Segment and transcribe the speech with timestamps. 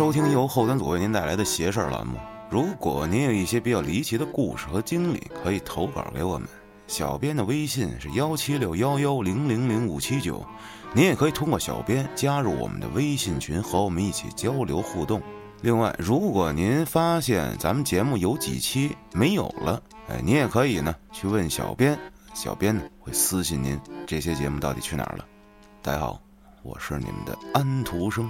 [0.00, 2.16] 收听由后端组为您带来的邪事栏目。
[2.48, 6.48] 如果您有一些比较离奇的故事和经历，可以投稿给我们。
[6.86, 10.42] 小编的微信是幺七六幺幺零零零五七九，
[10.94, 15.20] 您也可以通过小编加入我们的微信群，和我们一起交流互动。
[15.60, 21.98] 另外，如果您发现咱们节目有几期没有了，哎，您也可以呢去问小编，
[22.32, 25.26] 小编呢会私信您这些节目到底去哪儿了。
[25.82, 26.18] 大家好，
[26.62, 28.26] 我是你们的安徒生。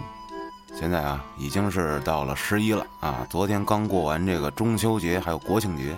[0.75, 5.95] 现在啊，已经是到了十一了啊，昨天刚过完这个中秋节，还有国庆节，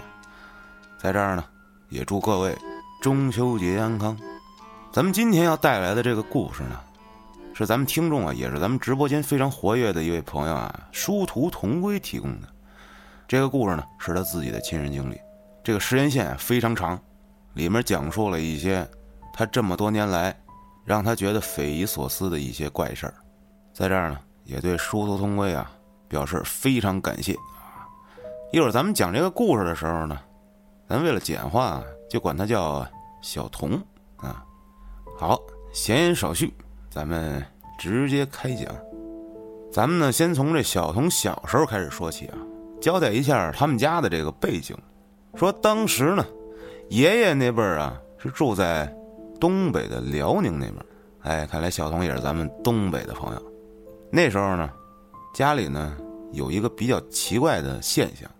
[0.98, 1.44] 在这儿呢。
[1.88, 2.56] 也祝各位
[3.02, 4.18] 中秋节安康。
[4.90, 6.80] 咱们今天要带来的这个故事呢，
[7.52, 12.48] 是咱们听众啊，也是咱们直播间非常活跃的一位朋友啊，殊途同归提供的。
[13.28, 15.20] 这个故事呢，是他自己的亲身经历。
[15.62, 16.98] 这个时间线非常长，
[17.52, 18.88] 里面讲述了一些
[19.34, 20.34] 他这么多年来
[20.82, 23.12] 让他觉得匪夷所思的一些怪事儿。
[23.74, 25.70] 在这儿呢，也对殊途同归啊
[26.08, 27.86] 表示非常感谢啊。
[28.52, 30.18] 一会儿咱们讲这个故事的时候呢。
[30.88, 32.86] 咱为了简化，就管他叫
[33.22, 33.80] 小童
[34.16, 34.44] 啊。
[35.18, 35.40] 好，
[35.72, 36.52] 闲言少叙，
[36.90, 37.42] 咱们
[37.78, 38.66] 直接开讲。
[39.72, 42.36] 咱们呢，先从这小童小时候开始说起啊，
[42.78, 44.76] 交代一下他们家的这个背景。
[45.34, 46.22] 说当时呢，
[46.90, 48.94] 爷爷那辈儿啊是住在
[49.40, 50.76] 东北的辽宁那边。
[51.22, 53.51] 哎，看来小童也是咱们东北的朋友。
[54.14, 54.70] 那时候呢，
[55.32, 55.96] 家里呢
[56.32, 58.30] 有一个比较奇怪的现象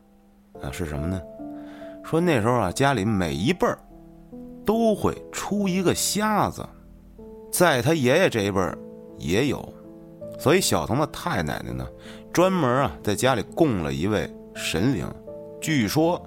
[0.63, 1.19] 啊，是什么呢？
[2.05, 3.79] 说那时候啊，家里每一辈儿
[4.67, 6.63] 都会出一个瞎子，
[7.51, 8.77] 在他爷爷这一辈儿
[9.17, 9.67] 也有，
[10.39, 11.87] 所以小童的太奶奶呢，
[12.35, 15.11] 专门啊在家里供了一位神灵，
[15.59, 16.23] 据说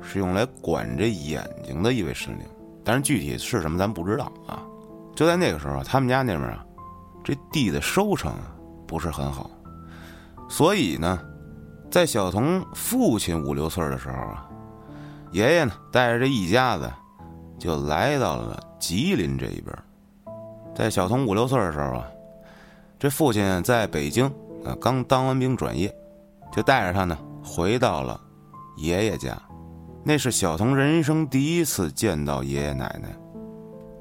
[0.00, 2.46] 是用来管着眼睛的一位神灵，
[2.84, 4.62] 但是具体是什么咱不知道啊。
[5.16, 6.64] 就在那个时候，他们家那边啊，
[7.24, 8.53] 这地的收成啊
[8.94, 9.50] 不是很好，
[10.48, 11.18] 所以呢，
[11.90, 14.48] 在小童父亲五六岁的时候啊。
[15.32, 16.88] 爷爷呢，带着这一家子，
[17.58, 19.76] 就来到了吉林这一边。
[20.76, 22.06] 在小童五六岁的时候啊，
[22.96, 24.26] 这父亲在北京
[24.64, 25.92] 啊刚当完兵转业，
[26.52, 28.20] 就带着他呢回到了
[28.76, 29.36] 爷爷家。
[30.04, 33.08] 那是小童人生第一次见到爷爷奶奶。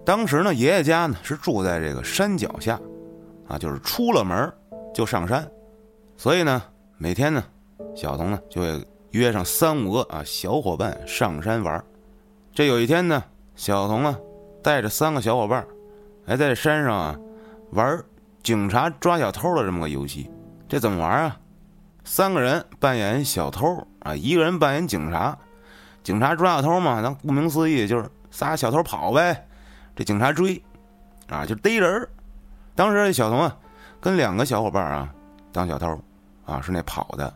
[0.05, 2.79] 当时呢，爷爷家呢是住在这个山脚下，
[3.47, 4.53] 啊，就是出了门
[4.93, 5.49] 就上山，
[6.17, 6.61] 所以呢，
[6.97, 7.43] 每天呢，
[7.95, 8.87] 小童呢就会。
[9.13, 11.85] 约上三五个啊小伙伴上山玩
[12.51, 13.23] 这有一天呢，
[13.55, 14.17] 小童啊
[14.63, 15.63] 带着三个小伙伴
[16.25, 17.15] 还在山上啊
[17.73, 18.03] 玩
[18.41, 20.31] 警察抓小偷的这么个游戏。
[20.67, 21.39] 这怎么玩啊？
[22.03, 25.37] 三个人扮演小偷啊，一个人扮演警察。
[26.01, 29.47] 警察抓小偷嘛，那顾名思义就是仨小偷跑呗，
[29.95, 30.59] 这警察追
[31.29, 32.09] 啊就逮人。
[32.73, 33.55] 当时这小童啊
[34.03, 35.09] 跟两个小伙伴啊
[35.51, 35.99] 当小偷
[36.45, 37.33] 啊是那跑的，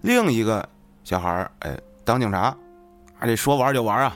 [0.00, 0.68] 另一个。
[1.04, 1.74] 小孩儿哎，
[2.04, 2.38] 当警察，
[3.18, 4.14] 啊，这说玩就玩啊，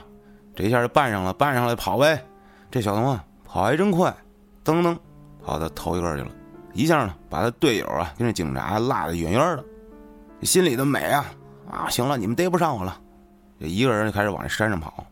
[0.55, 2.23] 这一下就扮上了，扮上了跑呗。
[2.69, 4.15] 这小童啊，跑还真快，
[4.63, 4.95] 噔噔，
[5.43, 6.29] 跑到头一个去了，
[6.73, 9.65] 一下呢，把他队友啊跟这警察落得远远的，
[10.43, 11.25] 心里的美啊
[11.71, 11.89] 啊！
[11.89, 12.95] 行了，你们逮不上我了，
[13.59, 15.03] 这一个人就开始往这山上跑，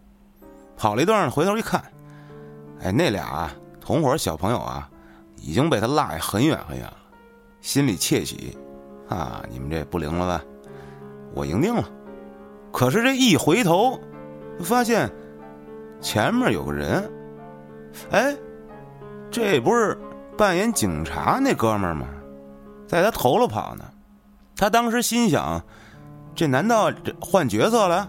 [0.77, 1.81] 跑了一段，回头一看，
[2.83, 3.49] 哎，那俩
[3.79, 4.87] 同伙小朋友啊，
[5.41, 6.97] 已经被他落下很远很远了，
[7.61, 8.57] 心里窃喜，
[9.09, 10.43] 啊，你们这不灵了吧？
[11.33, 11.83] 我赢定了，
[12.71, 13.99] 可是这一回头，
[14.59, 15.11] 发现
[15.99, 17.11] 前面有个人，
[18.11, 18.35] 哎，
[19.31, 19.97] 这不是
[20.37, 22.05] 扮演警察那哥们儿吗？
[22.87, 23.85] 在他头了跑呢。
[24.55, 25.63] 他当时心想：
[26.35, 28.07] 这难道这换角色了？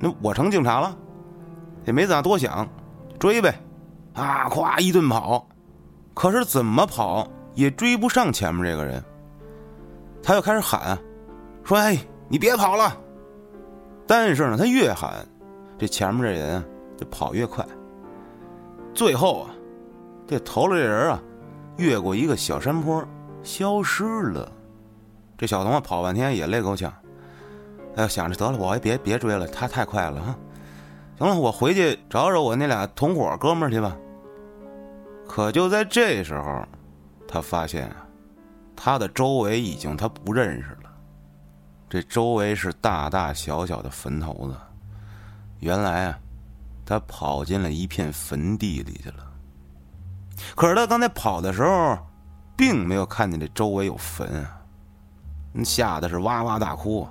[0.00, 0.96] 那我成警察了？
[1.84, 2.66] 也没咋多想，
[3.18, 3.54] 追呗！
[4.14, 5.46] 啊，咵一顿跑，
[6.14, 9.02] 可是怎么跑也追不上前面这个人。
[10.22, 10.96] 他又开始喊，
[11.62, 12.96] 说：“哎！”你别跑了！
[14.06, 15.24] 但是呢，他越喊，
[15.78, 16.64] 这前面这人啊
[16.96, 17.64] 就跑越快。
[18.94, 19.50] 最后啊，
[20.26, 21.22] 这头了这人啊，
[21.76, 23.04] 越过一个小山坡，
[23.42, 24.50] 消失了。
[25.36, 26.90] 这小童啊跑半天也累够呛，
[27.96, 30.34] 哎，想着得了，我也别别追了，他太快了哈。
[31.18, 33.94] 行了，我回去找找我那俩同伙哥们儿去吧。
[35.34, 36.64] 可就在这时候，
[37.26, 38.06] 他发现啊，
[38.76, 40.90] 他的周围已经他不认识了。
[41.88, 44.56] 这周围是大大小小的坟头子，
[45.58, 46.18] 原来啊，
[46.86, 49.26] 他跑进了一片坟地里去了。
[50.54, 51.98] 可是他刚才跑的时候，
[52.56, 54.62] 并没有看见这周围有坟啊，
[55.64, 57.08] 吓得是哇哇大哭。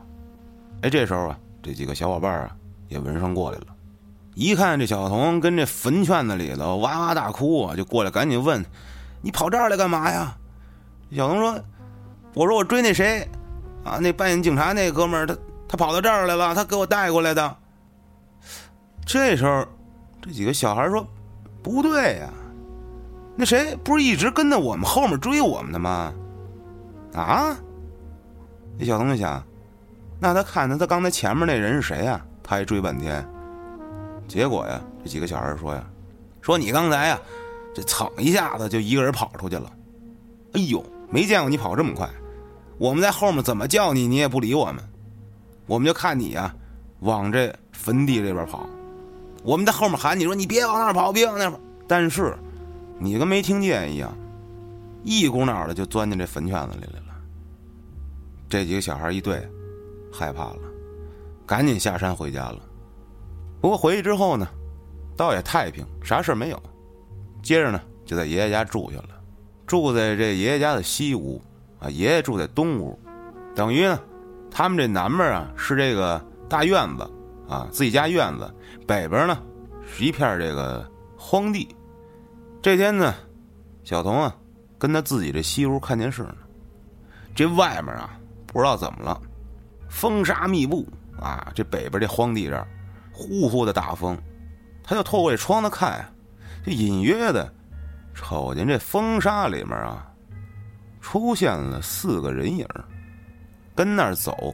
[0.82, 2.56] 哎，这时候啊，这几个小伙伴啊
[2.88, 3.73] 也闻声过来了，
[4.36, 8.64] 一看这小童跟这坟圈子里头哇哇大哭啊，就过来赶紧问
[9.22, 10.36] ：“你跑这儿来干嘛呀？”
[11.16, 11.60] 小童说
[12.34, 13.28] ：“我说我追那谁。”
[13.86, 15.36] 啊，那扮演警察那哥们儿，他
[15.68, 17.58] 他跑到这儿来了，他给我带过来的。
[19.06, 19.68] 这时候，
[20.22, 21.06] 这几个小孩说
[21.62, 22.30] ：“不对呀，
[23.36, 26.14] 那谁不是一直跟在我们后面追我们的吗？”
[27.14, 27.56] 啊？
[28.80, 29.44] 那小童就想，
[30.18, 32.26] 那他看他他刚才前面那人是谁呀？
[32.42, 33.24] 他还追半天。
[34.34, 35.88] 结果呀，这几个小孩说呀
[36.42, 37.22] ：“说你刚才呀，
[37.72, 39.72] 这蹭一下子就一个人跑出去了。
[40.54, 42.10] 哎呦，没见过你跑这么快。
[42.80, 44.84] 我们在后面怎么叫你，你也不理我们。
[45.68, 46.52] 我们就看你呀，
[47.02, 48.68] 往这坟地这边跑。
[49.44, 51.60] 我们在后面喊你说你别往那儿跑，别往那儿跑。
[51.88, 52.36] 但是
[52.98, 54.12] 你跟没听见一样，
[55.04, 57.14] 一股脑的就钻进这坟圈子里来了。
[58.50, 59.48] 这几个小孩一对，
[60.12, 60.60] 害怕了，
[61.46, 62.58] 赶紧下山回家了。”
[63.64, 64.46] 不过回去之后呢，
[65.16, 66.62] 倒也太平，啥事没有。
[67.42, 69.22] 接着呢，就在爷爷家住下了，
[69.66, 71.42] 住在这爷爷家的西屋，
[71.80, 73.00] 啊，爷爷住在东屋，
[73.56, 73.98] 等于呢，
[74.52, 77.10] 他们这南边啊是这个大院子，
[77.48, 78.54] 啊，自己家院子，
[78.86, 79.42] 北边呢
[79.88, 80.86] 是一片这个
[81.18, 81.66] 荒地。
[82.62, 83.16] 这天呢，
[83.86, 84.36] 小童啊
[84.78, 86.36] 跟他自己这西屋看电视呢，
[87.34, 89.22] 这外面啊不知道怎么了，
[89.88, 90.86] 风沙密布
[91.18, 92.68] 啊，这北边这荒地这儿。
[93.14, 94.18] 呼呼的大风，
[94.84, 96.04] 他就透过这窗子看，
[96.66, 97.50] 就隐约的
[98.14, 100.12] 瞅见这风沙里面啊，
[101.00, 102.68] 出现了四个人影
[103.76, 104.54] 跟那儿走。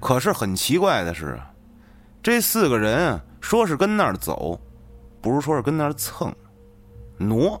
[0.00, 1.40] 可是很奇怪的是，
[2.22, 4.60] 这四个人啊，说是跟那儿走，
[5.22, 6.34] 不是说是跟那儿蹭、
[7.16, 7.58] 挪，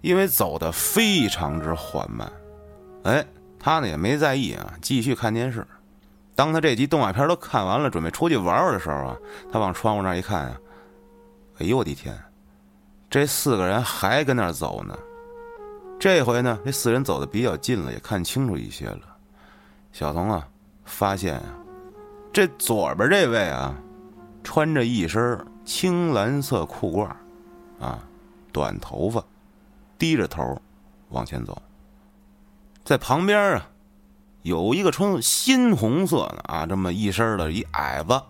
[0.00, 2.30] 因为走的非常之缓慢。
[3.04, 3.24] 哎，
[3.58, 5.66] 他呢也没在意啊，继续看电视。
[6.38, 9.16] 当他这集动画片都看完了，准备出去玩玩的时候啊，
[9.50, 10.56] 他往窗户那一看啊，
[11.58, 12.16] 哎呦我的天，
[13.10, 14.96] 这四个人还跟那儿走呢。
[15.98, 19.00] 这回呢，这四人走的比较近了，也看清楚一些了。
[19.90, 20.46] 小童啊，
[20.84, 21.58] 发现啊，
[22.32, 23.74] 这左边这位啊，
[24.44, 27.08] 穿着一身青蓝色裤褂，
[27.84, 27.98] 啊，
[28.52, 29.20] 短头发，
[29.98, 30.56] 低着头
[31.08, 31.60] 往前走，
[32.84, 33.68] 在旁边啊。
[34.42, 38.20] 有一个穿鲜红色的啊，这么一身的一矮子，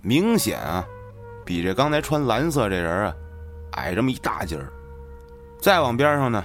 [0.00, 0.84] 明显啊，
[1.44, 3.14] 比这刚才穿蓝色这人啊
[3.72, 4.70] 矮这么一大截儿。
[5.60, 6.44] 再往边上呢，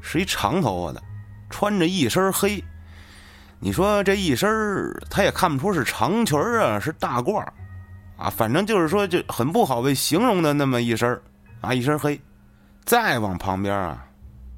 [0.00, 1.02] 是一长头发的，
[1.50, 2.62] 穿着一身黑。
[3.60, 4.50] 你说这一身
[5.08, 7.38] 他也看不出是长裙啊，是大褂
[8.16, 11.20] 啊，反正就是说就很不好被形容的那么一身
[11.60, 12.20] 啊，一身黑。
[12.84, 14.04] 再往旁边啊，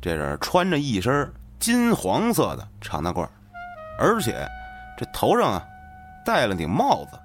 [0.00, 3.28] 这人穿着一身金黄色的长大褂
[3.98, 4.46] 而且，
[4.96, 5.66] 这头上啊，
[6.24, 7.18] 戴了顶帽子，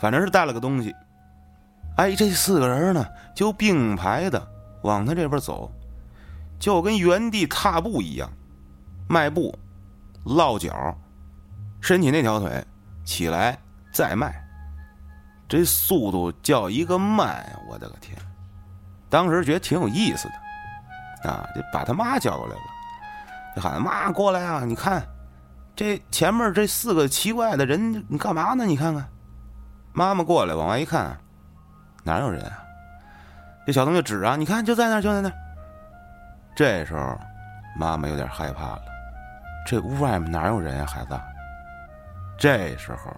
[0.00, 0.94] 反正是戴了个东西。
[1.96, 4.40] 哎，这四个人呢，就并排的
[4.82, 5.70] 往他这边走，
[6.58, 8.30] 就跟原地踏步一样，
[9.08, 9.54] 迈步，
[10.24, 10.96] 落脚，
[11.80, 12.64] 伸起那条腿，
[13.04, 13.58] 起来
[13.92, 14.32] 再迈，
[15.48, 17.44] 这速度叫一个慢！
[17.68, 18.16] 我的个天！
[19.10, 20.28] 当时觉得挺有意思
[21.22, 22.62] 的，啊，就把他妈叫过来了，
[23.54, 24.64] 就喊妈过来啊！
[24.64, 25.06] 你看。
[25.74, 28.66] 这前面这四个奇怪的人，你干嘛呢？
[28.66, 29.08] 你看看，
[29.92, 31.18] 妈妈过来往外一看，
[32.04, 32.62] 哪有人啊？
[33.66, 35.32] 这小东就指啊，你看就在那就在那
[36.54, 37.18] 这时候，
[37.78, 38.82] 妈妈有点害怕了，
[39.66, 41.18] 这屋外面哪有人呀，孩子？
[42.36, 43.10] 这时候，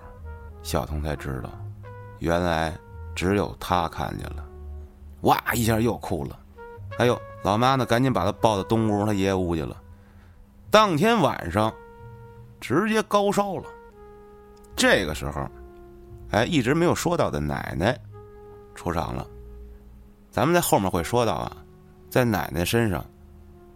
[0.62, 1.50] 小童才知道，
[2.20, 2.72] 原来
[3.16, 4.44] 只有他看见了，
[5.22, 6.38] 哇一下又哭了。
[6.98, 9.76] 哎呦，老妈呢，赶紧把他抱到东屋他爷爷屋去了。
[10.70, 11.72] 当天晚上。
[12.66, 13.64] 直接高烧了。
[14.74, 15.46] 这个时候，
[16.30, 17.94] 哎，一直没有说到的奶奶
[18.74, 19.26] 出场了。
[20.30, 21.54] 咱们在后面会说到啊，
[22.08, 23.04] 在奶奶身上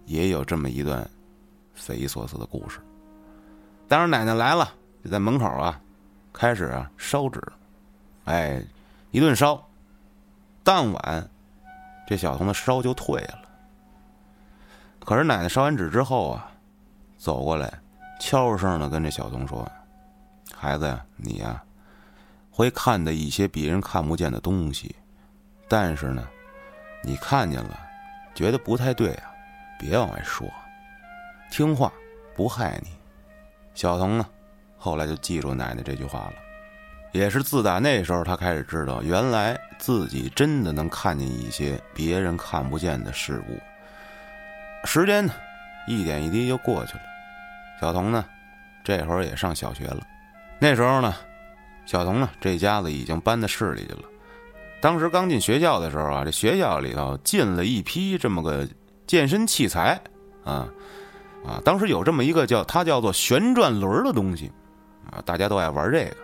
[0.07, 1.07] 也有这么一段
[1.75, 2.81] 匪夷所思的故事。
[3.87, 4.73] 当然，奶奶来了，
[5.05, 5.79] 就在门口啊，
[6.33, 7.43] 开始啊烧纸。
[8.25, 8.65] 哎，
[9.11, 9.63] 一顿烧，
[10.65, 11.31] 当晚
[12.07, 13.43] 这小童的烧就退了。
[14.99, 16.51] 可是奶奶烧完纸之后啊，
[17.19, 17.79] 走过来。
[18.19, 19.71] 悄声的跟这小童说
[20.55, 21.63] ：“孩子呀，你呀，
[22.51, 24.95] 会看的一些别人看不见的东西，
[25.69, 26.27] 但是呢，
[27.03, 27.79] 你看见了，
[28.35, 29.31] 觉得不太对啊，
[29.79, 30.49] 别往外说，
[31.51, 31.93] 听话，
[32.35, 32.91] 不害你。”
[33.75, 34.27] 小童呢，
[34.77, 36.35] 后来就记住奶奶这句话了，
[37.13, 43.57] 也是自打那时候，他开始知道，原来自己真的能看见一些别人看不见的事物。
[44.85, 45.33] 时间呢，
[45.87, 47.03] 一点一滴就过去了。
[47.81, 48.25] 小童呢，
[48.83, 50.01] 这会儿也上小学了。
[50.59, 51.15] 那时候呢，
[51.87, 54.03] 小童呢这家子已经搬到市里去了。
[54.81, 58.67] 当时刚进学校的时候啊，这学校里头进了一批这么个
[59.07, 60.01] 健身器材
[60.45, 60.69] 啊，
[61.47, 64.51] 啊，当时有这么一个叫它叫做旋转轮的东西，
[65.11, 66.17] 啊，大家都爱玩这个。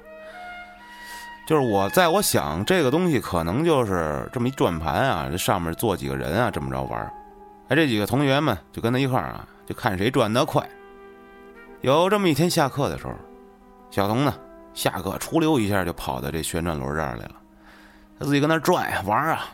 [1.47, 7.01] 就是我在我想这个东西可能就是这么一转盘啊，这上面坐几个人啊，这么着玩。
[7.69, 10.67] 哎，这几个同学们就跟他一块儿啊，就看谁转得快。
[11.85, 13.13] 有这么一天下课的时候，
[13.91, 14.35] 小童呢
[14.73, 17.35] 下课出溜一下就跑到这旋转轮这儿来了，
[18.19, 19.51] 他自己搁那转玩啊。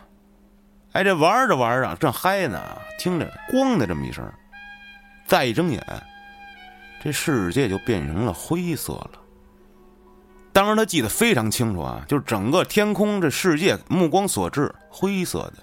[0.93, 2.57] 哎，这玩着玩着正嗨呢，
[2.97, 4.25] 听着“咣”的这么一声，
[5.25, 5.85] 再一睁眼，
[7.03, 9.11] 这世界就变成了灰色了。
[10.53, 15.55] 当时他记得非常清楚啊，就是整个天空这世界目光所至灰色的，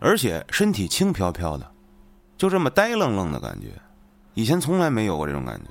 [0.00, 1.64] 而且身体轻飘飘的，
[2.36, 3.68] 就这么呆愣愣的感觉，
[4.34, 5.70] 以前从来没有过这种感觉。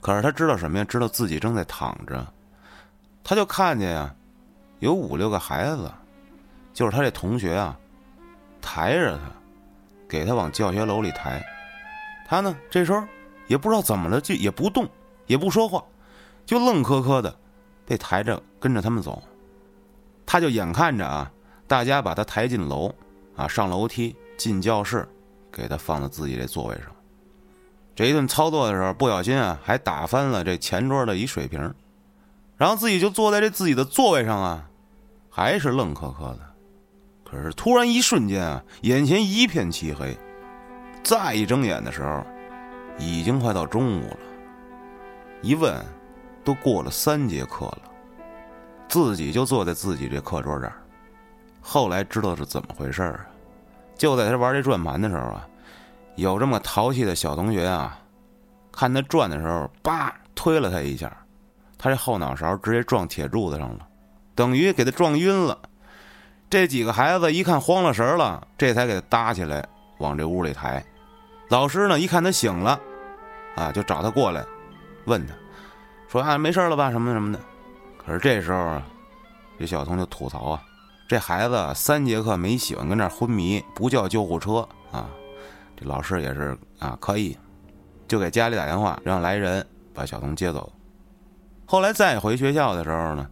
[0.00, 0.84] 可是他知道什么呀？
[0.84, 2.24] 知道自己正在躺着，
[3.24, 4.14] 他就看见呀，
[4.78, 5.90] 有五六个孩子，
[6.72, 7.76] 就是他这同学啊，
[8.60, 9.24] 抬着他，
[10.08, 11.44] 给他往教学楼里抬。
[12.28, 13.02] 他呢，这时候
[13.48, 14.88] 也不知道怎么了，就也不动，
[15.26, 15.82] 也不说话。
[16.46, 17.34] 就愣磕磕的，
[17.84, 19.22] 被抬着跟着他们走，
[20.24, 21.30] 他就眼看着啊，
[21.66, 22.94] 大家把他抬进楼，
[23.34, 25.06] 啊，上楼梯进教室，
[25.50, 26.86] 给他放在自己这座位上。
[27.98, 31.74] 这一顿操作的时候，不小心啊，还打翻了这前桌的一水瓶，
[32.56, 34.70] 然后自己就坐在这自己的座位上啊，
[35.28, 36.38] 还是愣磕磕的。
[37.28, 40.16] 可是突然一瞬间啊，眼前一片漆黑，
[41.02, 42.24] 再一睁眼的时候，
[43.00, 44.18] 已经快到中午了。
[45.42, 45.84] 一问。
[46.44, 47.82] 都过了三节课了，
[48.88, 50.80] 自己就坐在自己这课桌这儿。
[51.60, 53.26] 后来知道是怎么回事儿啊？
[53.96, 55.47] 就在他玩这转盘的时候啊，
[56.18, 57.96] 有这么淘气的小同学啊，
[58.72, 61.16] 看他转的时候，叭推了他一下，
[61.78, 63.86] 他这后脑勺直接撞铁柱子上了，
[64.34, 65.56] 等于给他撞晕了。
[66.50, 69.64] 这几个孩子一看慌了神了，这才给他搭起来
[69.98, 70.84] 往这屋里抬。
[71.50, 72.80] 老师呢一看他醒了，
[73.54, 74.44] 啊，就找他过来，
[75.04, 75.32] 问他。
[76.08, 76.90] 说啊，没事了吧？
[76.90, 77.38] 什么什么的。
[78.04, 78.82] 可是这时候啊，
[79.56, 80.62] 这小童就吐槽啊，
[81.06, 85.08] 这孩子三节课没醒，跟那昏迷，不叫救护车啊。
[85.78, 87.38] 这老师也是啊，可以，
[88.08, 90.72] 就给家里打电话，让来人把小童接走。
[91.66, 93.30] 后来再回学校的时候呢，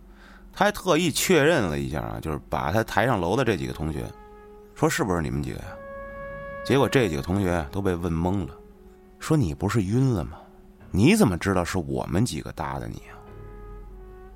[0.53, 4.05] 他还特意确认了一下啊，就是把他抬上楼的这几个同学，
[4.77, 5.65] 说是不是你们几个呀？
[6.65, 8.55] 结果这几个同学都被问懵了，
[9.19, 10.39] 说你不是晕了吗？
[10.93, 13.19] 你怎么知道是我们几个搭的你啊？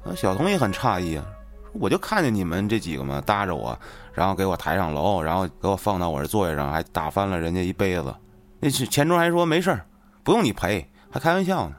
[0.05, 1.25] 那小童也很诧异啊，
[1.73, 3.79] 我就看见你们这几个嘛搭着我，
[4.13, 8.15] 然后给我抬上楼，然后给我放到我这座位上，还打翻了人家一杯子。
[8.59, 9.87] 那钱钟还说没事儿，
[10.23, 11.77] 不用你赔，还开玩笑呢。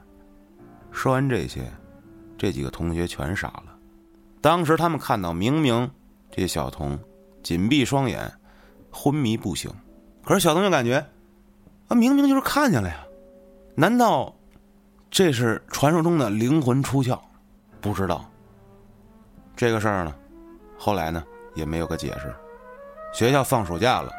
[0.90, 1.62] 说完这些，
[2.36, 3.64] 这几个同学全傻了。
[4.40, 5.90] 当时他们看到明明
[6.30, 6.98] 这小童
[7.42, 8.32] 紧闭双眼，
[8.90, 9.70] 昏迷不醒，
[10.24, 11.04] 可是小童就感觉
[11.88, 13.04] 啊，明明就是看见了呀，
[13.74, 14.34] 难道？
[15.14, 17.20] 这是传说中的灵魂出窍，
[17.82, 18.24] 不知道
[19.56, 20.14] 这个事儿呢。
[20.78, 21.22] 后来呢，
[21.54, 22.34] 也没有个解释。
[23.12, 24.10] 学校放暑假了，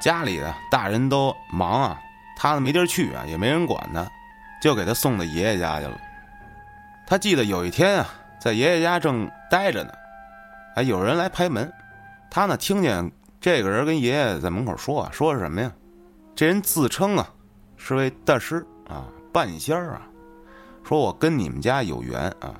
[0.00, 2.00] 家里的大人都忙啊，
[2.36, 4.06] 他呢没地儿去啊，也没人管他，
[4.62, 6.00] 就给他送到爷爷家去了。
[7.06, 8.08] 他记得有一天啊，
[8.40, 9.92] 在爷爷家正待着呢，
[10.76, 11.70] 哎，有人来拍门，
[12.30, 15.70] 他呢听见这个人跟爷爷在门口说啊，说是什么呀？
[16.34, 17.28] 这人自称啊
[17.76, 20.02] 是位大师啊，半仙儿啊。
[20.84, 22.54] 说我跟你们家有缘啊，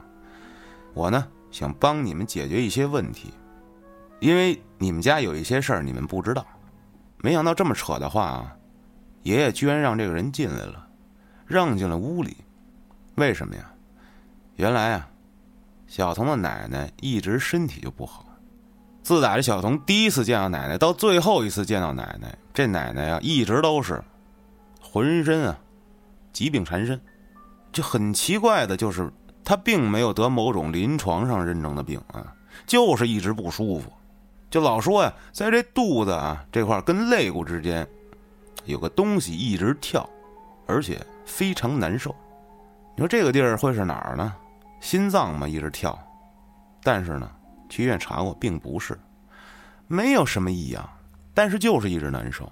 [0.95, 3.33] 我呢想帮你们解决一些问题，
[4.21, 6.47] 因为你们家有一些事儿你们不知道。
[7.23, 8.55] 没想到这么扯的话啊，
[9.23, 10.87] 爷爷居然让这个人进来了，
[11.47, 12.37] 让进了屋里。
[13.15, 13.73] 为什么呀？
[14.57, 15.09] 原来啊，
[15.87, 18.27] 小童的奶奶一直身体就不好。
[19.03, 24.05] 自打这小童第一次见到奶奶，到最后一次见到奶奶，这奶奶啊一直都是
[24.79, 25.59] 浑身啊
[26.35, 27.01] 疾病缠身。
[27.73, 29.11] 就很奇怪的，就是
[29.47, 32.35] 他并没有得某种临床上认证的病啊，
[32.67, 33.93] 就是一直不舒服，
[34.51, 37.87] 就老说呀，在这肚子啊这块跟肋骨之间
[38.65, 40.05] 有个东西一直跳，
[40.67, 42.13] 而且非常难受。
[42.97, 44.35] 你说这个地儿会是哪儿呢？
[44.81, 45.97] 心脏嘛，一直跳。
[46.83, 47.31] 但是呢，
[47.69, 48.99] 去医院查过，并不是，
[49.87, 50.85] 没有什么异样，
[51.33, 52.51] 但是就是一直难受，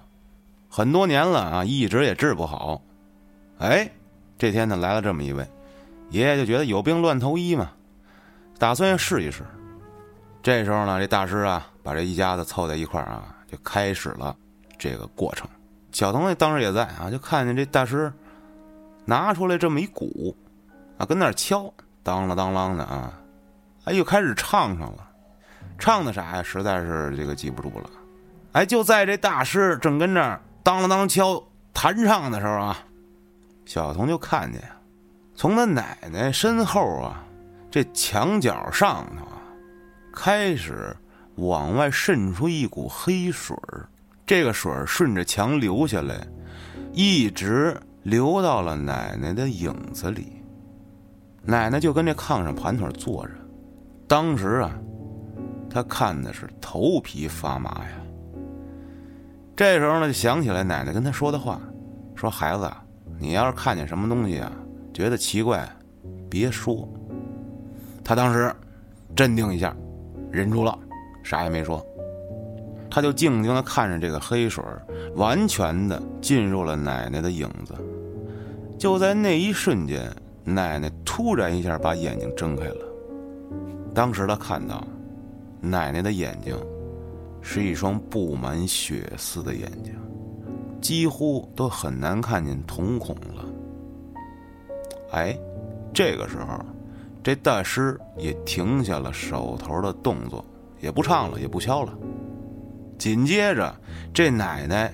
[0.69, 2.81] 很多年了啊，一直也治不好。
[3.57, 3.89] 哎。
[4.37, 5.47] 这天呢，来了这么一位
[6.09, 7.71] 爷爷，就觉得有病乱投医嘛，
[8.57, 9.43] 打算要试一试。
[10.41, 14.35] 这时候呢，这大师啊，把这一家子凑在一块儿啊，就开始了
[14.77, 15.49] 这个过程。
[15.91, 18.11] 小童当时也在啊，就看见这大师
[19.05, 20.35] 拿出来这么一鼓
[20.97, 23.13] 啊，跟那儿敲，当啷当啷的啊，
[23.85, 25.09] 哎，又开始唱上了。
[25.77, 26.43] 唱的啥呀？
[26.43, 27.89] 实在是这个记不住了。
[28.53, 31.43] 哎，就在这大师正跟这儿当啷当啷敲
[31.73, 32.77] 弹唱的时候啊。
[33.65, 34.61] 小童就看见，
[35.35, 37.23] 从他奶奶身后啊，
[37.69, 39.41] 这墙角上头啊，
[40.13, 40.95] 开始
[41.35, 43.87] 往外渗出一股黑水儿。
[44.25, 46.25] 这个水儿顺着墙流下来，
[46.93, 50.41] 一直流到了奶奶的影子里。
[51.43, 53.33] 奶奶就跟这炕上盘腿坐着，
[54.07, 54.71] 当时啊，
[55.69, 57.91] 他看的是头皮发麻呀。
[59.55, 61.61] 这时候呢，就想起来奶奶跟他说的话，
[62.15, 62.71] 说：“孩子，
[63.19, 64.51] 你要是看见什么东西啊，
[64.95, 65.69] 觉得奇怪，
[66.29, 66.87] 别说。”
[68.01, 68.55] 他当时
[69.13, 69.75] 镇定一下，
[70.31, 70.77] 忍住了，
[71.21, 71.85] 啥也没说。
[72.89, 74.63] 他就静静的看着这个黑水
[75.15, 77.73] 完全的进入了奶奶的影子。
[78.77, 80.09] 就在那一瞬间，
[80.45, 82.85] 奶奶突然一下把眼睛睁开了。
[83.93, 84.85] 当时他看到，
[85.59, 86.57] 奶奶的眼睛
[87.41, 89.93] 是一双布满血丝的眼睛，
[90.79, 93.45] 几乎都很难看见瞳孔了。
[95.15, 95.37] 哎，
[95.93, 96.59] 这个时候，
[97.23, 100.43] 这大师也停下了手头的动作，
[100.81, 101.93] 也不唱了，也不敲了。
[102.97, 103.73] 紧接着，
[104.13, 104.93] 这奶奶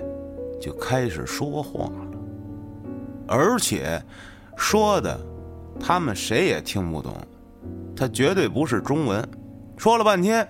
[0.60, 2.06] 就开始说话了，
[3.26, 4.00] 而且
[4.56, 5.18] 说的
[5.80, 7.12] 他们谁也听不懂，
[7.96, 9.28] 他绝对不是中文。
[9.76, 10.46] 说了半天，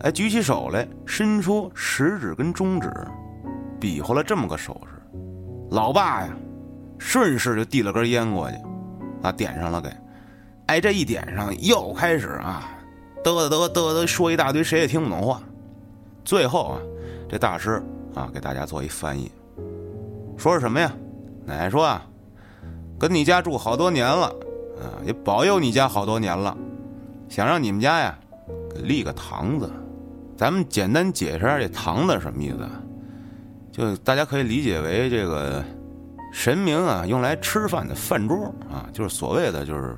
[0.00, 2.92] 哎，举起手来，伸出食指跟中指，
[3.80, 5.00] 比划了这么个手势。
[5.70, 6.36] 老爸呀，
[6.98, 8.58] 顺势就递了根烟过去，
[9.22, 9.88] 啊，点上了给。
[10.66, 12.68] 哎，这一点上，又开始啊，
[13.24, 15.40] 嘚嘚嘚嘚说一大堆谁也听不懂话。
[16.24, 16.80] 最后啊，
[17.28, 17.82] 这大师
[18.14, 19.30] 啊给大家做一翻译，
[20.36, 20.92] 说是什么呀？
[21.46, 22.04] 奶奶说啊，
[22.98, 24.26] 跟你家住好多年了，
[24.78, 26.56] 啊，也保佑你家好多年了，
[27.28, 28.18] 想让你们家呀
[28.74, 29.70] 给立个堂子。
[30.36, 32.68] 咱们简单解释下这堂子什么意思？
[33.72, 35.64] 就大家可以理解为这个
[36.32, 39.96] 神明啊用来吃饭的饭桌啊，就是所谓的就是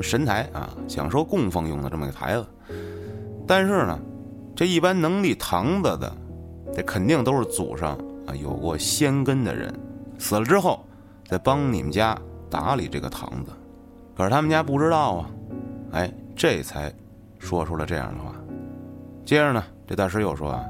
[0.00, 2.46] 神台啊，享受供奉用的这么个台子。
[3.46, 3.98] 但是呢。
[4.54, 6.14] 这一般能立堂子的，
[6.76, 9.74] 这肯定都是祖上啊有过先根的人，
[10.18, 10.84] 死了之后
[11.26, 12.16] 再帮你们家
[12.50, 13.50] 打理这个堂子。
[14.14, 15.30] 可是他们家不知道啊，
[15.92, 16.92] 哎，这才
[17.38, 18.34] 说出了这样的话。
[19.24, 20.62] 接着呢，这大师又说啊，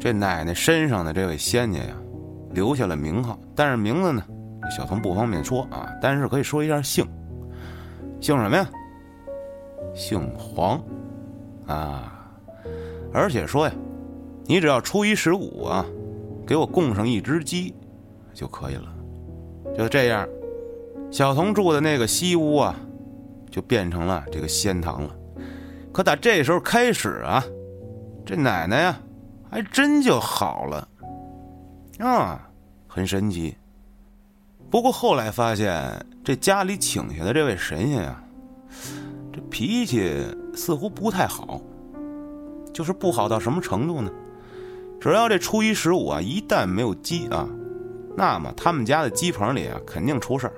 [0.00, 1.94] 这奶奶身上的这位仙家呀，
[2.52, 4.22] 留下了名号，但是名字呢，
[4.76, 7.06] 小童不方便说啊，但是可以说一下姓，
[8.20, 8.68] 姓什么呀？
[9.94, 10.82] 姓黄，
[11.66, 12.10] 啊。
[13.12, 13.72] 而且说呀，
[14.44, 15.86] 你只要初一十五啊，
[16.44, 17.72] 给我供上一只鸡，
[18.32, 18.92] 就可以了。
[19.76, 20.28] 就这样，
[21.12, 22.74] 小童住的那个西屋啊，
[23.50, 25.14] 就变成了这个仙堂了。
[25.92, 27.44] 可打这时候开始啊，
[28.26, 28.98] 这奶奶呀，
[29.48, 30.88] 还真就好了，
[32.00, 32.50] 啊，
[32.94, 33.56] 很神奇。
[34.70, 38.22] 不过后来发现，这家里请下的这位神仙啊，
[39.32, 40.14] 这脾气
[40.54, 41.60] 似乎不太好。
[42.72, 44.08] 就是不好到什么程度呢？
[45.00, 47.48] 只要这初一十五啊，一旦没有鸡啊，
[48.16, 50.54] 那么他们家的鸡棚里啊肯定出事儿。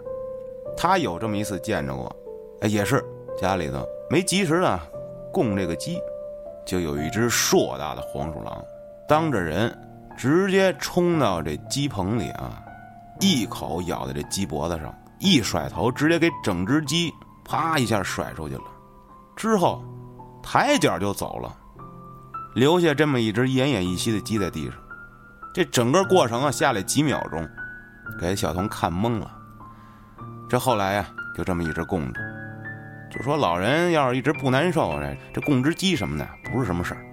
[0.77, 2.15] 他有这么一次见着过，
[2.61, 3.03] 哎，也是
[3.39, 4.79] 家里头没及时的
[5.33, 5.99] 供这个鸡，
[6.67, 8.63] 就有一只硕大的黄鼠狼，
[9.09, 9.75] 当着人
[10.17, 12.63] 直接冲到这鸡棚里啊，
[13.21, 17.13] 一口咬在这鸡脖子上，一甩头，直接给整只鸡
[17.45, 18.65] 啪一下甩出去了，
[19.37, 19.85] 之后
[20.43, 21.55] 抬脚就走了。
[22.55, 24.75] 留下这么一只奄奄一息的鸡在地上，
[25.53, 27.47] 这整个过程啊，下来几秒钟，
[28.19, 29.31] 给小童看懵了。
[30.49, 32.21] 这后来呀，就这么一直供着，
[33.13, 37.05] 就说老人要是一直不难受，这这供只鸡什么的不是什么事儿。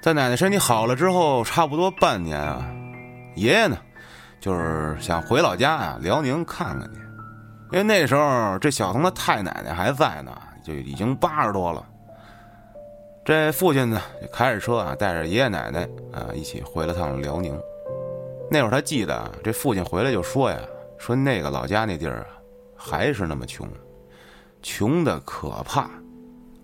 [0.00, 2.64] 在奶奶身体好了之后，差不多半年啊，
[3.34, 3.76] 爷爷呢，
[4.40, 7.00] 就是想回老家啊，辽宁看看去，
[7.72, 10.32] 因为那时候这小童的太奶奶还在呢，
[10.64, 11.84] 就已经八十多了。
[13.24, 17.58] 这父亲呢，就开着车啊，带着爷爷奶奶啊一起回了趟辽宁。
[18.50, 20.56] 那会儿他记得，这父亲回来就说呀
[20.96, 22.26] ：“说那个老家那地儿啊，
[22.74, 23.68] 还是那么穷，
[24.62, 25.90] 穷的可怕。”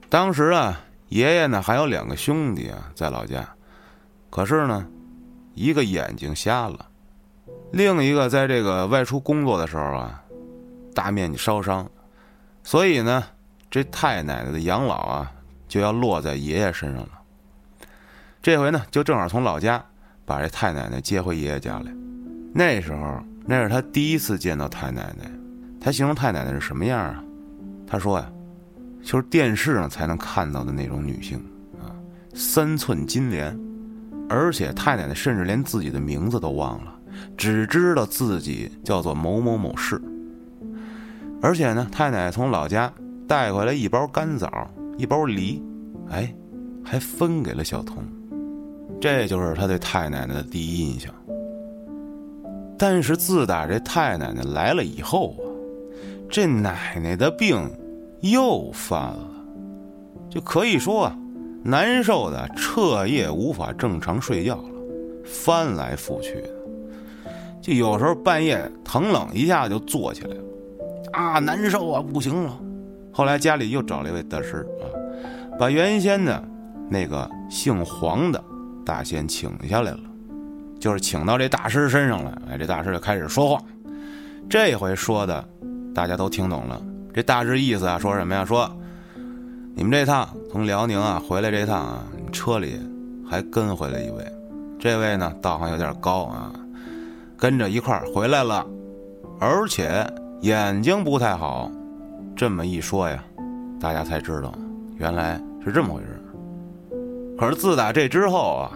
[0.09, 0.81] 当时啊，
[1.15, 3.49] 爷爷呢还有两个兄弟啊在老家，
[4.31, 4.85] 可是呢，
[5.55, 6.87] 一个眼睛瞎了，
[7.73, 10.21] 另一个在这个外出工作的时候啊，
[10.93, 11.89] 大面积烧伤，
[12.65, 13.23] 所以呢，
[13.71, 15.31] 这太奶奶的养老啊。
[15.67, 17.09] 就要落在爷爷身上了。
[18.41, 19.85] 这回呢，就正好从老家
[20.25, 21.93] 把这太奶奶接回爷爷家来。
[22.55, 25.29] 那时候，那是他第一次见到太奶奶。
[25.81, 27.25] 他形容太奶奶是什么样啊？
[27.89, 28.31] 他说呀，
[29.05, 31.39] 就是电视上才能看到的那种女性
[31.79, 31.93] 啊，
[32.33, 33.57] 三寸金莲，
[34.29, 36.99] 而且太奶奶甚至连自己的名字都忘了，
[37.37, 40.01] 只知道自己叫做某某某氏。
[41.43, 42.91] 而且呢，太奶奶从老家
[43.29, 44.51] 带回来一包干枣，
[44.97, 45.63] 一包梨，
[46.09, 46.35] 哎，
[46.83, 48.03] 还分给了小童。
[49.01, 51.13] 这就是他对太奶奶的第一印象。
[52.79, 55.45] 但是自打这太奶奶来了以后啊，
[56.31, 57.71] 这奶奶的病
[58.33, 59.29] 又犯了，
[60.31, 61.19] 就可以说啊，
[61.63, 64.71] 难受的彻夜无法正常睡觉了，
[65.27, 66.49] 翻来覆去的，
[67.61, 70.43] 就有时候半夜疼冷一下就坐起来了，
[71.13, 72.59] 啊，难受啊，不行了。
[73.13, 74.89] 后来家里又找了一位大师啊，
[75.59, 76.43] 把原先的
[76.89, 78.43] 那个姓黄的
[78.87, 80.01] 大仙请下来了。
[80.81, 83.63] 就是请到这大师身上来，哎，这大师就开始说话。
[84.49, 85.45] 这回说的，
[85.95, 86.83] 大家都听懂了。
[87.15, 88.45] 这大致意思啊，说什么呀？
[88.45, 88.69] 说
[89.75, 92.79] 你们这趟从辽宁啊回来这趟啊，车里
[93.27, 94.27] 还跟回来一位，
[94.79, 96.53] 这位呢道行有点高啊，
[97.37, 98.67] 跟着一块儿回来了，
[99.39, 100.05] 而且
[100.41, 101.71] 眼睛不太好。
[102.37, 103.25] 这么一说呀，
[103.81, 104.53] 大家才知道
[104.97, 106.21] 原来是这么回事。
[107.39, 108.73] 可是自打这之后啊，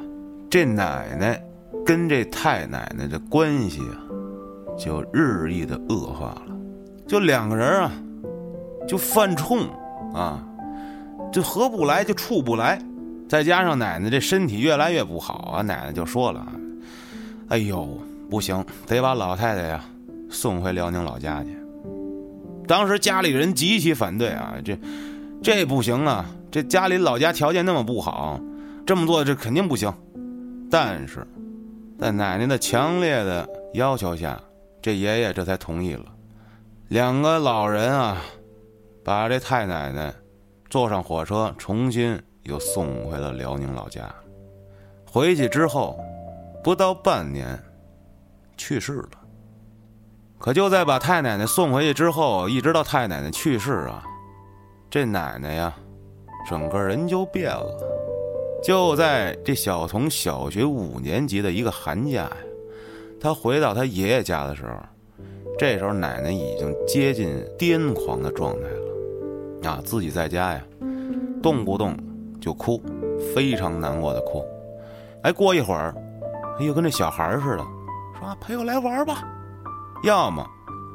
[0.48, 1.42] 这奶奶。
[1.84, 3.96] 跟这太奶奶的关系啊，
[4.78, 6.42] 就日益的恶化了，
[7.06, 7.90] 就两个人啊，
[8.88, 9.68] 就犯冲
[10.14, 10.42] 啊，
[11.30, 12.80] 就合不来，就处不来，
[13.28, 16.46] 再加上奶奶这身体越来越不好啊，奶奶就说了
[17.48, 17.86] ：“哎呦，
[18.30, 19.84] 不行，得把老太太呀
[20.30, 21.54] 送回辽宁老家去。”
[22.66, 24.78] 当时家里人极其反对啊，这
[25.42, 28.40] 这不行啊，这家里老家条件那么不好，
[28.86, 29.92] 这么做这肯定不行。
[30.70, 31.26] 但是。
[32.00, 34.40] 在奶奶的强烈的要求下，
[34.80, 36.04] 这爷爷这才同意了。
[36.86, 38.18] 两个老人啊，
[39.08, 40.12] 把这太奶奶
[40.68, 44.14] 坐上火车，重新又送回了辽宁老家。
[45.06, 45.98] 回去之后，
[46.62, 47.58] 不到半年，
[48.58, 49.08] 去世了。
[50.36, 54.04] 可就在把太奶奶送回去之后，一直到太奶奶去世啊，
[54.90, 55.74] 这奶奶呀，
[56.46, 58.60] 整个人就变了。
[58.62, 62.36] 就在这小童小学五年级的一个寒假呀，
[63.18, 64.76] 他回到他爷爷家的时候，
[65.58, 68.87] 这时候奶奶已经接近癫狂的状态了，
[69.64, 70.62] 啊，自己在家呀，
[71.42, 71.96] 动不动
[72.40, 72.82] 就哭，
[73.34, 74.44] 非常难过的哭。
[75.22, 75.94] 哎，过一会儿，
[76.58, 77.66] 哎呦，跟这小孩似的，
[78.18, 79.26] 说啊陪我来玩吧，
[80.04, 80.46] 要么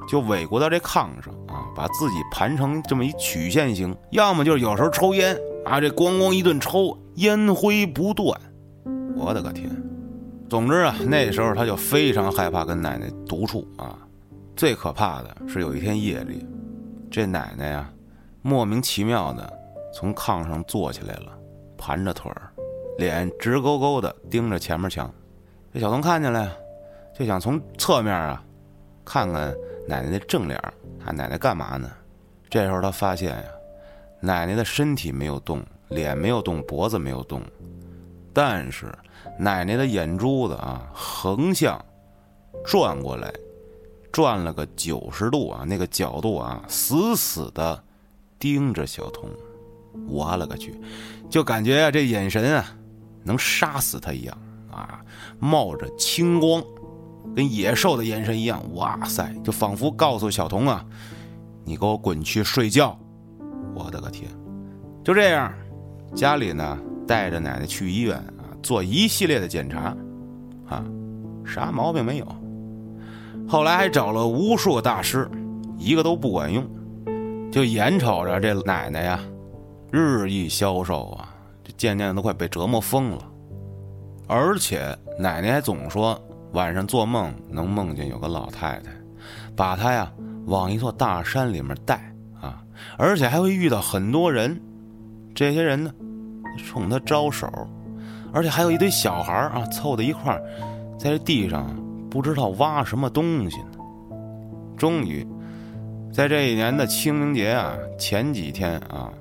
[0.08, 5.38] 就围过到这炕上啊，把自己盘成这么一曲线形，要么就是有时候抽烟。
[5.66, 8.38] 啊，这咣咣一顿抽，烟灰不断，
[9.16, 9.70] 我的个天！
[10.50, 13.98] 总之啊，那时候他就非常害怕跟奶奶独处啊。
[14.58, 16.46] 最可怕的是有一天夜里，
[17.10, 17.90] 这奶奶呀，
[18.46, 19.52] 莫名其妙的
[19.94, 21.32] 从炕上坐起来了，
[21.78, 22.52] 盘着腿儿，
[22.98, 25.10] 脸直勾勾的盯着前面墙。
[25.74, 26.52] 这小童看见了，
[27.18, 28.44] 就想从侧面啊，
[29.06, 29.56] 看看
[29.88, 30.62] 奶奶的正脸，
[31.04, 31.90] 看奶奶干嘛呢？
[32.50, 33.44] 这时候他发现呀。
[34.20, 37.42] 奶奶的身体没有动，脸没有动，脖子没有动，
[38.34, 38.94] 但是
[39.38, 41.78] 奶奶的眼珠子啊，横向
[42.66, 43.34] 转过来，
[44.12, 47.84] 转了个九十度啊，那个角度啊，死死的
[48.44, 49.30] 盯着小童。
[50.06, 50.78] 我勒个去，
[51.30, 52.66] 就感觉啊，这眼神啊，
[53.24, 54.38] 能杀死他一样
[54.70, 55.00] 啊，
[55.40, 56.62] 冒着青光，
[57.34, 58.62] 跟野兽的眼神一样。
[58.76, 60.86] 哇塞，就仿佛告诉小童啊，
[61.64, 63.00] 你给我滚去睡觉。
[63.74, 64.30] 我的个天！
[65.06, 65.54] 就这样，
[66.14, 66.78] 家里呢
[67.08, 69.96] 带着奶奶去医院啊，做一系列的检查，
[70.68, 70.84] 啊，
[71.46, 72.28] 啥毛病没有。
[73.48, 75.32] 后来还找了无数个大师，
[75.78, 76.68] 一个都不管用。
[77.54, 79.20] 就眼瞅着这奶奶呀，
[79.92, 81.30] 日益消瘦啊，
[81.64, 83.20] 这渐渐的都快被折磨疯了。
[84.28, 86.20] 而且奶奶还总说
[86.54, 88.90] 晚上做梦能梦见有个老太太，
[89.56, 90.12] 把她呀
[90.48, 92.12] 往一座大山里面带
[92.42, 92.60] 啊。
[92.98, 94.60] 而且还会遇到很多人，
[95.36, 95.92] 这些人呢，
[96.58, 97.48] 冲她招手，
[98.34, 100.36] 而且还有一堆小孩啊，凑在一块，
[100.98, 101.70] 在这地上
[102.10, 103.78] 不知道挖什么东西呢。
[104.76, 105.24] 终于，
[106.14, 109.12] 在这一年的清明节啊前几天啊，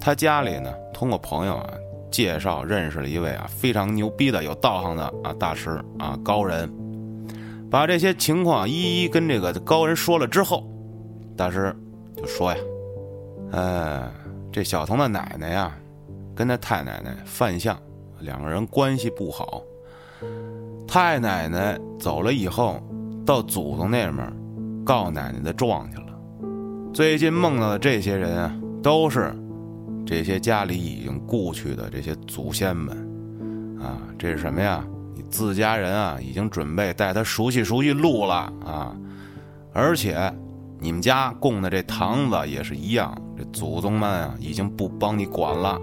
[0.00, 1.68] 他家里呢通过朋友啊
[2.08, 6.72] 介绍认识了一位啊非常牛逼的有道行的啊大师啊高人，
[7.68, 10.64] 把这些情况一一跟这个高人说了之后，
[11.36, 11.74] 大师
[12.16, 12.58] 就说呀。
[13.50, 14.08] 呃，
[14.52, 15.76] 这小童的奶奶呀，
[16.36, 17.76] 跟他太奶奶犯相，
[18.20, 19.60] 两个人关系不好。
[20.86, 22.80] 太奶奶走了以后，
[23.26, 24.32] 到祖宗那面
[24.84, 26.06] 告奶奶的状去了。
[26.92, 29.32] 最近梦到的这些人啊，都是
[30.04, 32.96] 这些家里已经故去的这些祖先们
[33.80, 34.02] 啊。
[34.18, 34.84] 这是什么呀？
[35.14, 38.96] 你自家人啊，已经准备带他熟悉熟悉路了啊，
[39.72, 40.32] 而且
[40.80, 45.80] 你们家供的这堂子也是一样，这祖宗们啊已经不帮你管了。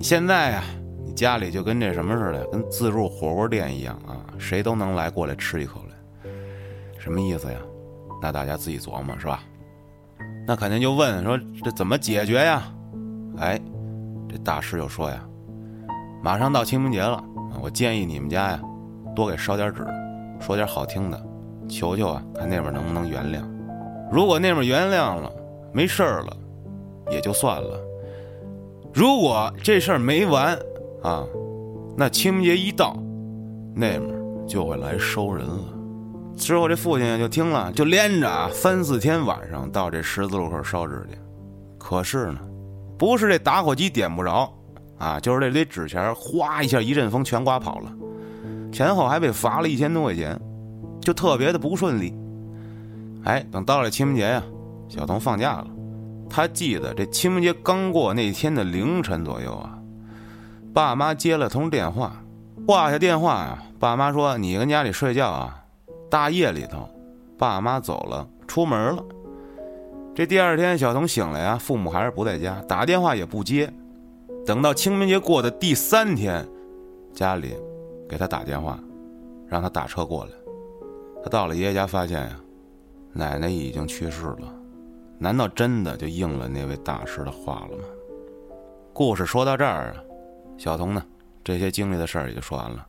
[0.00, 0.64] 现在呀，
[1.04, 6.30] 你家里就跟这什么似的，跟自助火锅店一样啊，谁都能来过来吃一口来。
[6.98, 7.58] 什么意思呀？
[8.22, 9.42] 那大家自己琢磨是吧？
[10.46, 12.62] 那肯定就问说这怎么解决呀？
[13.38, 13.60] 哎，
[14.28, 15.20] 这大师就说呀，
[16.22, 17.22] 马上到清明节了，
[17.60, 18.60] 我建议你们家呀，
[19.14, 19.86] 多给烧点纸，
[20.38, 21.20] 说点好听的，
[21.68, 23.42] 求求啊，看那边能不能原谅。
[24.12, 25.30] 如果那边原谅了，
[25.72, 26.36] 没事儿了，
[27.10, 27.80] 也就算了。
[28.94, 30.56] 如果这事儿没完
[31.02, 31.26] 啊，
[31.96, 32.96] 那清明节一到，
[33.74, 35.75] 那边就会来收人了。
[36.36, 41.18] 之后这父亲就听了，就连着啊三四天晚上到这十字路口烧纸去。
[41.78, 42.38] 可是呢，
[42.98, 44.52] 不是这打火机点不着
[44.98, 47.92] 啊，就是这堆纸钱哗一下一阵风全刮跑了，
[48.70, 50.38] 前后还被罚了一千多块钱，
[51.00, 52.14] 就特别的不顺利。
[53.24, 54.42] 哎，等到了清明节呀，
[54.88, 55.66] 小童放假了。
[56.28, 59.78] 他记得这清明节刚过那天的凌晨左右啊，
[60.74, 62.22] 爸妈接了通电话，
[62.66, 65.62] 挂下电话啊，爸妈说：“你跟家里睡觉啊。”
[66.08, 66.88] 大夜里头，
[67.38, 69.04] 爸妈走了，出门了。
[70.14, 73.72] 这第二天，小童醒来呀，父母还是不在家，打电话也不接。
[74.46, 76.46] 等到清明节过的第三天，
[77.12, 77.54] 家里
[78.08, 78.78] 给他打电话，
[79.46, 80.30] 让他打车过来。
[81.22, 82.40] 他到了爷爷家，发现呀。
[83.12, 84.52] 奶奶已经去世了，
[85.18, 87.84] 难道真的就应了那位大师的话了吗？
[88.92, 89.96] 故事说到这儿啊，
[90.58, 91.02] 小童呢，
[91.42, 92.86] 这些经历的事儿也就说完了。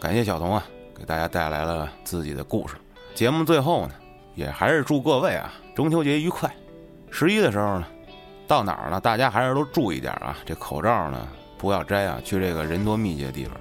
[0.00, 0.64] 感谢小童啊，
[0.98, 2.74] 给大家带来了自己的故事。
[3.14, 3.94] 节目最后呢，
[4.34, 6.52] 也还是祝各位啊，中秋节愉快。
[7.10, 7.86] 十一的时候呢，
[8.46, 9.00] 到哪儿呢？
[9.00, 13.54] 大家还是都注意点啊，这口罩呢不要摘啊，去这个人多密集的地方。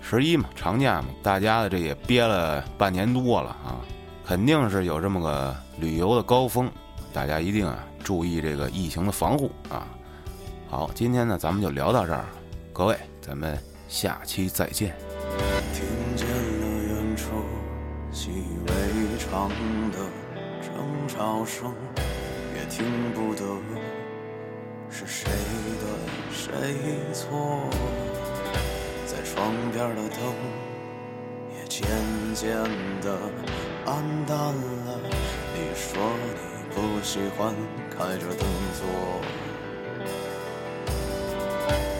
[0.00, 3.80] 十一嘛，长假嘛，大家的这也憋了半年多了啊。
[4.26, 6.70] 肯定是有这么个旅游的高峰，
[7.12, 9.86] 大家一定啊注意这个疫情的防护啊。
[10.68, 12.24] 好，今天呢咱们就聊到这儿，
[12.72, 15.09] 各位，咱们下期再见。
[21.20, 21.74] 笑声，
[22.56, 23.44] 也听不得
[24.88, 25.30] 是谁
[25.78, 25.84] 对
[26.32, 27.68] 谁错，
[29.04, 30.18] 在窗边的灯
[31.54, 31.86] 也渐
[32.34, 32.50] 渐
[33.02, 33.18] 的。
[33.84, 34.98] 暗淡了，
[35.52, 37.54] 你说你不喜欢
[37.90, 38.80] 开着灯坐。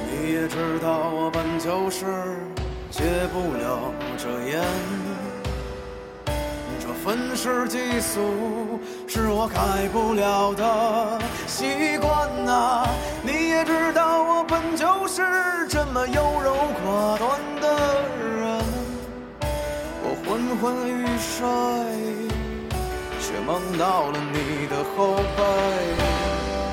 [0.09, 2.07] 你也知道我本就是
[2.91, 3.05] 戒
[3.35, 4.65] 不了这烟，
[7.03, 12.87] 愤世嫉俗是我改不了的习惯呐。
[13.23, 17.69] 你也知道我本就是这么优柔寡断的
[18.19, 18.61] 人，
[20.03, 21.49] 我昏昏欲睡。
[23.23, 25.41] 却梦到了你的后背。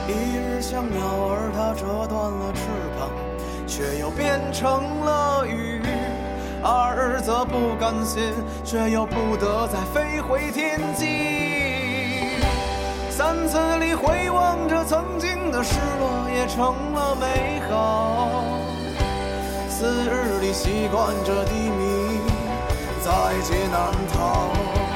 [0.07, 2.61] 一日像鸟儿，它折断了翅
[2.97, 3.11] 膀，
[3.67, 5.76] 却又变成了鱼；
[6.63, 12.35] 二则不甘心，却又不得再飞回天际。
[13.09, 18.27] 三次里回望着曾经的失落，也成了美好。
[19.69, 22.19] 四日里习惯着低迷，
[23.03, 23.11] 在
[23.43, 24.86] 劫难逃。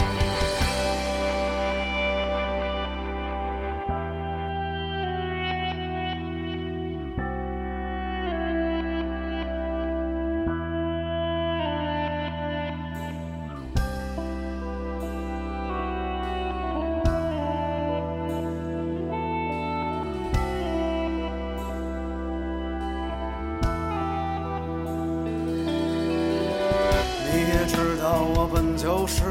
[28.82, 29.22] 就是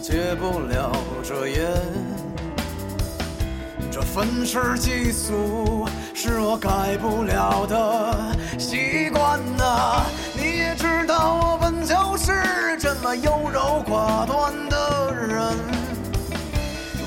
[0.00, 0.90] 戒不了
[1.22, 1.70] 这烟，
[3.90, 10.06] 这愤世嫉俗是我改不了的习惯呐。
[10.34, 12.32] 你也知道我本就是
[12.80, 15.54] 这么优柔寡断的人，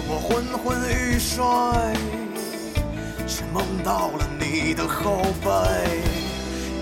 [0.07, 1.43] 我昏昏欲睡，
[3.25, 5.49] 却梦到了你的后背。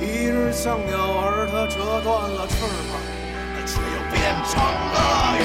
[0.06, 2.83] 一日像鸟儿，它折断了翅。
[4.54, 5.42] 成了云，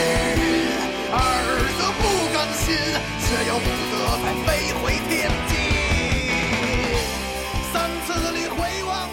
[1.11, 1.17] 二
[1.79, 2.03] 则不
[2.35, 2.77] 甘心，
[3.25, 3.93] 却又不得
[4.23, 5.17] 再飞回天
[5.49, 5.51] 际。
[7.73, 9.08] 三次里回望